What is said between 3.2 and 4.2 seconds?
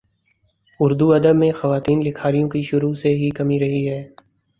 کمی رہی ہے